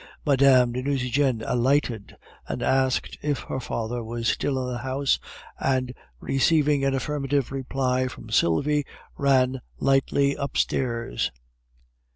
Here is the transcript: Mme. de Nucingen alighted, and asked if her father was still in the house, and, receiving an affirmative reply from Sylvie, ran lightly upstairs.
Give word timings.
Mme. 0.25 0.71
de 0.71 0.81
Nucingen 0.81 1.43
alighted, 1.45 2.17
and 2.47 2.63
asked 2.63 3.19
if 3.21 3.41
her 3.41 3.59
father 3.59 4.03
was 4.03 4.27
still 4.27 4.59
in 4.65 4.73
the 4.73 4.79
house, 4.79 5.19
and, 5.59 5.93
receiving 6.19 6.83
an 6.83 6.95
affirmative 6.95 7.51
reply 7.51 8.07
from 8.07 8.31
Sylvie, 8.31 8.83
ran 9.15 9.61
lightly 9.77 10.33
upstairs. 10.33 11.29